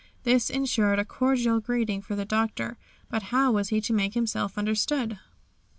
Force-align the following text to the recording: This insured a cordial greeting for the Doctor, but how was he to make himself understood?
This 0.23 0.49
insured 0.49 0.97
a 0.97 1.05
cordial 1.05 1.59
greeting 1.59 2.01
for 2.01 2.15
the 2.15 2.25
Doctor, 2.25 2.75
but 3.11 3.21
how 3.29 3.51
was 3.51 3.69
he 3.69 3.79
to 3.81 3.93
make 3.93 4.15
himself 4.15 4.57
understood? 4.57 5.19